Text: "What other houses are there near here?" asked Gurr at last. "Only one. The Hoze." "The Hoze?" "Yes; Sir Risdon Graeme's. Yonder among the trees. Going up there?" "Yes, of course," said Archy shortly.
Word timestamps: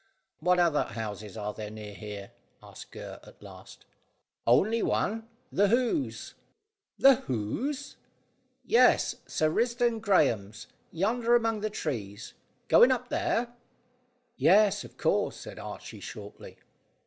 "What 0.39 0.57
other 0.57 0.81
houses 0.81 1.37
are 1.37 1.53
there 1.53 1.69
near 1.69 1.93
here?" 1.93 2.31
asked 2.63 2.89
Gurr 2.89 3.19
at 3.21 3.43
last. 3.43 3.85
"Only 4.47 4.81
one. 4.81 5.27
The 5.51 5.67
Hoze." 5.67 6.33
"The 6.97 7.17
Hoze?" 7.27 7.97
"Yes; 8.65 9.17
Sir 9.27 9.51
Risdon 9.51 10.01
Graeme's. 10.01 10.65
Yonder 10.91 11.35
among 11.35 11.59
the 11.59 11.69
trees. 11.69 12.33
Going 12.67 12.91
up 12.91 13.09
there?" 13.09 13.53
"Yes, 14.37 14.83
of 14.83 14.97
course," 14.97 15.37
said 15.39 15.59
Archy 15.59 15.99
shortly. 15.99 16.57